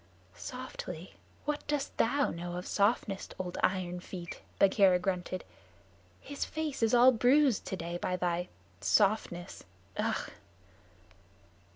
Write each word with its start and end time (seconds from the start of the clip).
"Softly! 0.33 1.13
What 1.45 1.67
dost 1.67 1.95
thou 1.97 2.31
know 2.31 2.55
of 2.55 2.65
softness, 2.65 3.29
old 3.37 3.59
Iron 3.61 3.99
feet?" 3.99 4.41
Bagheera 4.57 4.97
grunted. 4.97 5.43
"His 6.19 6.43
face 6.43 6.81
is 6.81 6.95
all 6.95 7.11
bruised 7.11 7.65
today 7.67 7.99
by 8.01 8.15
thy 8.15 8.47
softness. 8.79 9.63
Ugh." 9.97 10.31